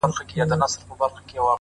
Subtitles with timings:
[0.03, 1.49] ستا خو جانانه د رڼا خبر په لـپـه كي وي،